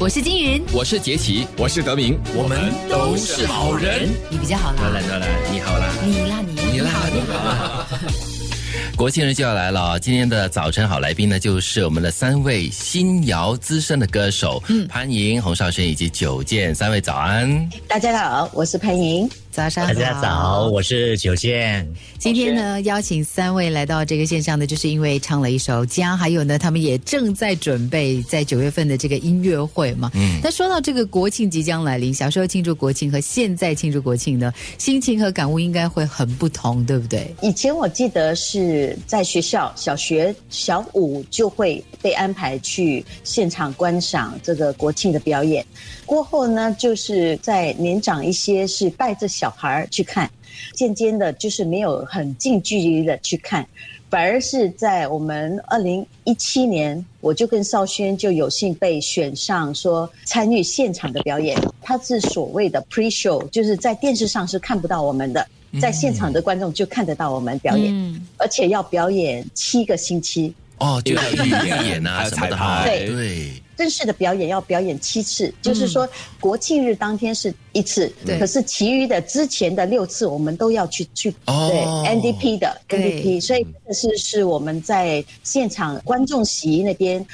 [0.00, 4.08] 我是金云，我是杰奇，我是德明，我们都是好人。
[4.30, 7.86] 你比较好啦，来来来，你好啦，你啦你，你啦你好。
[8.96, 17.68] 国庆日就要来了，今天的早晨好来宾呢，就是我们的三位新谣资深的歌手，嗯，潘莹、洪少轩以及九健，三位早安。
[17.88, 19.28] 大家好，我是潘莹。
[19.50, 21.86] 早上好大家早，我是九健。
[22.16, 30.12] 今天呢，邀请三位来到这个线上的，就是因为唱了一首《家》，还有呢，他们也正在准备在九月份的这个音乐会嘛。
[30.14, 30.38] 嗯。
[30.44, 37.34] 那说到这个国庆即将来临，小时候庆祝国庆和现在庆祝国庆呢，心情和感悟应该会很不同，对不对？
[37.42, 45.66] 以前我记得是在学校小学小五就会被安排去现场观赏这个国庆的表演，
[46.06, 49.47] 过后呢，就是在年长一些是带着小。
[49.48, 50.30] 小孩去看，
[50.74, 53.66] 渐渐的，就是没有很近距离的去看，
[54.10, 61.58] 反而是在我们二零一七年，我就跟邵轩就有幸被选上，说参与现场的表演。
[61.80, 65.46] 他是所谓的 pre show，就是在电视上是看不到我们的，
[65.80, 70.52] 在现场的观众就看得到我们表演，而且要表演七个星期。
[70.78, 73.06] 哦， 就要预演啊，什么的，对。
[73.06, 73.52] 对。
[73.78, 76.08] 正式的表演要表演七次，就是说
[76.40, 87.24] 国庆日当天是一次，可是其余的之前的六次我们都要去去对 NDP 的 NDP，所以这是是我们在现场观众席那边。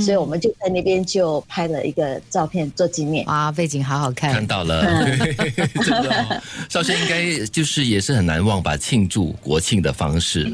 [0.00, 3.24] 所以我们就在那边就拍了一个照片做纪念。
[3.26, 4.84] 哇，背景好好看，看到了，
[5.82, 6.42] 真的。
[6.68, 10.44] 少轩应该就是也是很难忘吧，庆祝国庆的方式。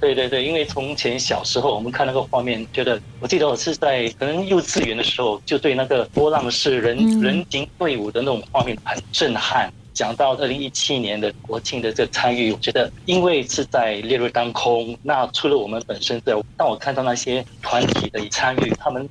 [0.00, 9.70] 对对对，因为从前小时候我们看那个画面，觉得我记得我是在可能幼稚园的时候，就对那个波浪式人人形队伍的那种画面很震撼。
[10.00, 19.06] 讲到二零一七年的国庆的这个参与，我觉得因为是在烈日当空，那除了我们本身的，当我看到那些团体的参与，他们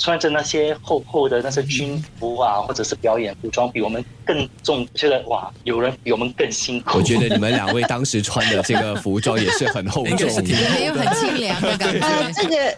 [0.00, 6.98] 穿着那些厚厚的那些军服啊，或者是表演服装，比我们更重，觉得哇，有人比我们更辛苦。
[6.98, 12.32] 我觉得你们两位当时穿的这个服装也是很厚重， 没有很清凉的感觉。
[12.34, 12.76] 这个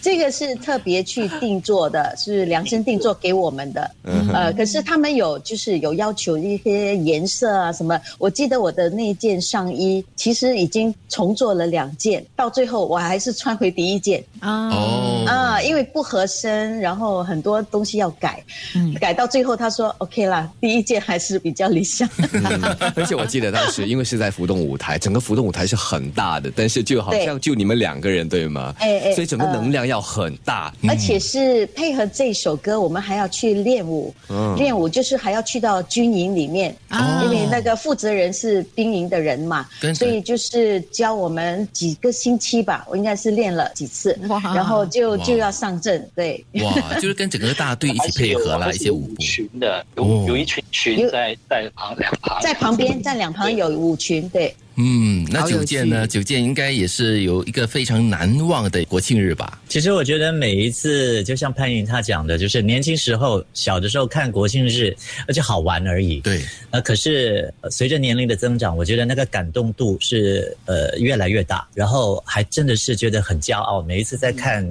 [0.00, 3.90] 这个是特别去定做的，是量身定做给我们的。
[4.32, 6.56] 呃，可是他们有就是有要求一。
[6.58, 8.00] 些颜色啊，什么？
[8.18, 14.70] 我记得我的那件上衣其实已经重做了两件，到最后我还是穿回第一件啊
[15.26, 18.42] 啊，因为不合身，然后很多东西要改，
[19.00, 22.08] 改到最后他说 OK 啦，第一件还是比较理想。
[22.96, 28.74] 而且我记得当时因为是在浮动舞台，整个浮动舞台是很大的，但是就好像就你们两个人对吗？
[28.78, 34.14] 哎哎，所以整个能量要很大，而且是配合这首歌，我们还要去练舞，
[34.56, 36.67] 练舞就是还要去到军营里面。
[36.88, 44.18] 啊，因为那个负责人是兵营的人嘛，所以就是教我们几个星期吧，我应该是练了几次，
[44.54, 46.44] 然后就就要上阵，对。
[46.62, 54.54] 哇，就是跟整个大队一起配合啦，一些舞群的，有有一群群在在旁两旁，在旁边在两旁有舞群，对。
[54.80, 56.06] 嗯，那九件呢？
[56.06, 59.60] 九件应该也是有一个非常难忘的国庆日吧？
[59.68, 64.96] 其实我觉得每一次，就像潘云他讲的，就是年轻时候小的时候看国庆日，
[65.26, 66.20] 而且好玩而已。
[66.20, 66.40] 对。
[66.70, 73.82] 呃，可是随着年龄的增长，我觉得那个感动度是呃越来越大，然后还真的是觉得很骄傲。
[73.82, 74.64] 每一次在看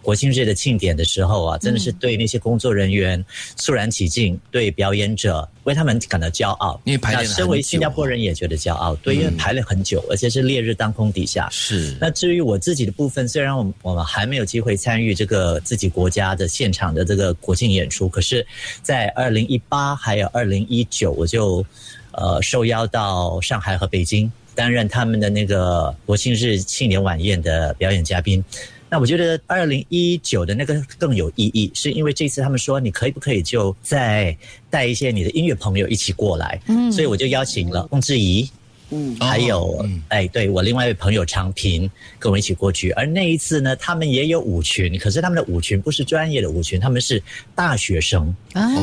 [0.00, 3.22] 国庆日的庆典的时候啊，真的是对那些工作人员
[3.58, 6.80] 肃然起敬，对表演者为他们感到骄傲。
[6.84, 9.50] 因为排练身为新加坡人也觉得骄傲，对，因为排。
[9.50, 11.48] 排了很久，而且是烈日当空底下。
[11.50, 11.96] 是。
[12.00, 18.46] 那至于我自己的部分，虽然我们我们还没有机会参与这个自己国家的现场的这个国庆演出，可是，
[18.80, 21.66] 在二零一八还有二零一九，我就
[22.12, 28.44] 呃受邀到上海和北京担任他们的那个国庆日庆典晚宴的表演嘉宾。
[28.90, 34.36] 那我觉得二零一九的那个更有意义，是因为这次他们说你可以不可以就再
[34.68, 38.50] 带一些你的音乐朋友一起过来，嗯，所以我就邀请了孟志怡。
[38.90, 47.22] 嗯，还有，哎，对我另外一位朋友常平跟我一起过去，而那一次呢，他们也有舞群，可是他们的舞群不是专业的舞群，他们是
[47.54, 48.34] 大学生，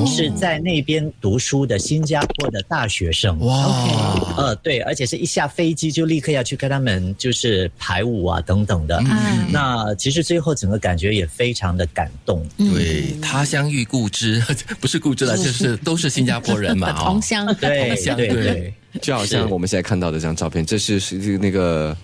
[0.06, 3.38] 是在那边读书的新加坡的大学生。
[3.40, 8.98] 哇，呃，对，而且是一下飞机就立刻要去跟他们就是排舞啊等等的。
[9.10, 12.48] 嗯，那其实最后整个感觉也非常的感动。
[12.58, 14.42] 对，他乡遇故知，
[14.80, 18.28] 不是故知了，就是都是新加坡人嘛，同乡，对，对。
[18.28, 18.74] 对。
[19.02, 21.96] 就好像我们现在看到的这张照片，这是是那个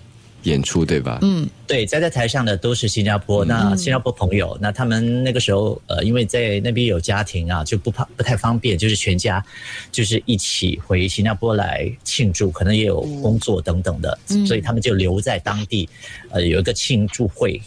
[0.42, 1.18] 演出对吧？
[1.22, 9.44] 嗯，对，站在台上的都是新加坡那新加坡朋友，那他们那个时候呃，因为在那边有家庭啊，就不怕不太方便，就是全家
[9.90, 15.88] 就是一起回新加坡来庆祝，可能也有工作等等的，所以他们就留在当地，
[16.30, 17.60] 呃，有一个庆祝会。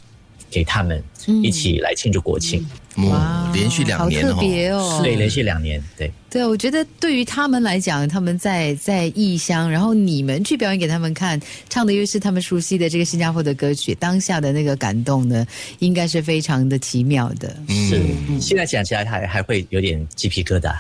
[0.50, 1.02] 给他们
[1.44, 2.66] 一起来庆祝国庆。
[2.98, 11.40] 哇，连续两年好特别哦，对，连续两年，对，对，我觉得对于他们来讲，他们在在异乡，然后你们去表演给他们看，
[11.70, 15.46] 唱的又是他们熟悉的这个新加坡的歌曲，当下的那个感动呢，
[15.78, 17.56] 应该是非常的奇妙的。
[17.70, 18.02] 是，
[18.42, 20.76] 现在讲起来还还会有点鸡皮疙瘩。